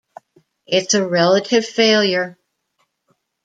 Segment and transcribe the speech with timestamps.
[0.65, 2.39] It's a relative failure.